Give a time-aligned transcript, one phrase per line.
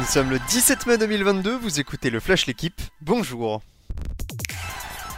[0.00, 3.60] Nous sommes le 17 mai 2022, vous écoutez le Flash L'équipe, bonjour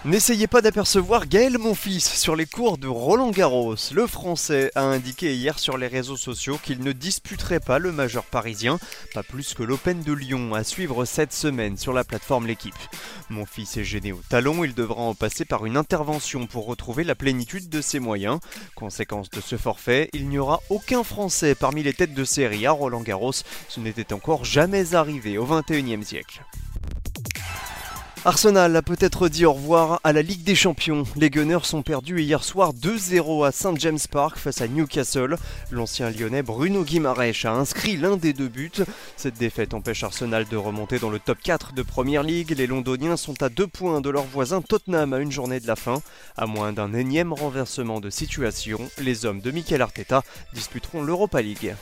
[0.04, 3.76] N'essayez pas d'apercevoir Gaël Monfils sur les cours de Roland Garros.
[3.92, 8.24] Le Français a indiqué hier sur les réseaux sociaux qu'il ne disputerait pas le majeur
[8.24, 8.80] parisien,
[9.14, 12.74] pas plus que l'Open de Lyon, à suivre cette semaine sur la plateforme L'équipe.
[13.30, 17.14] Monfils est gêné au talon, il devra en passer par une intervention pour retrouver la
[17.14, 18.40] plénitude de ses moyens.
[18.74, 22.72] Conséquence de ce forfait, il n'y aura aucun Français parmi les têtes de série à
[22.72, 23.44] Roland Garros.
[23.68, 26.42] Ce n'était encore jamais arrivé au XXIe siècle.
[28.24, 31.02] Arsenal a peut-être dit au revoir à la Ligue des Champions.
[31.16, 35.36] Les Gunners sont perdus hier soir 2-0 à St James Park face à Newcastle.
[35.72, 38.70] L'ancien lyonnais Bruno Guimaraes a inscrit l'un des deux buts.
[39.16, 42.54] Cette défaite empêche Arsenal de remonter dans le top 4 de Première League.
[42.56, 45.74] Les Londoniens sont à deux points de leur voisin Tottenham à une journée de la
[45.74, 46.00] fin.
[46.36, 50.22] À moins d'un énième renversement de situation, les hommes de Mikel Arteta
[50.54, 51.74] disputeront l'Europa League.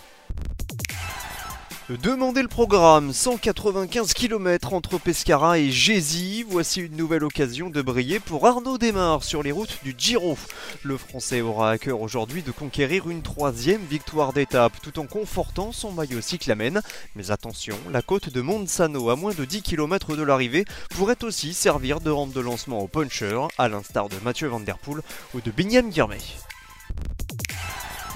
[1.98, 8.20] Demandez le programme, 195 km entre Pescara et Gézy, voici une nouvelle occasion de briller
[8.20, 10.38] pour Arnaud Desmar sur les routes du Giro.
[10.84, 15.72] Le Français aura à cœur aujourd'hui de conquérir une troisième victoire d'étape tout en confortant
[15.72, 16.80] son maillot cyclamen.
[17.16, 21.54] Mais attention, la côte de Montsano à moins de 10 km de l'arrivée pourrait aussi
[21.54, 24.62] servir de rampe de lancement au puncher, à l'instar de Mathieu Van
[25.34, 26.20] ou de Binyam Girmay.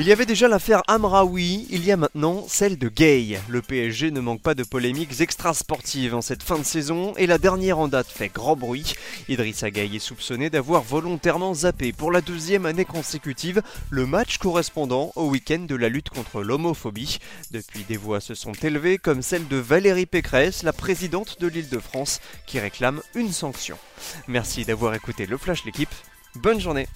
[0.00, 3.38] Il y avait déjà l'affaire Amraoui, il y a maintenant celle de Gay.
[3.48, 7.38] Le PSG ne manque pas de polémiques extra-sportives en cette fin de saison et la
[7.38, 8.94] dernière en date fait grand bruit.
[9.28, 15.12] Idrissa Gay est soupçonné d'avoir volontairement zappé pour la deuxième année consécutive le match correspondant
[15.14, 17.18] au week-end de la lutte contre l'homophobie.
[17.52, 22.20] Depuis, des voix se sont élevées comme celle de Valérie Pécresse, la présidente de l'Île-de-France,
[22.46, 23.78] qui réclame une sanction.
[24.26, 25.94] Merci d'avoir écouté le Flash l'équipe.
[26.34, 26.88] Bonne journée